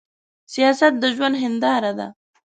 [0.53, 2.07] سياست د ژوند هينداره ده.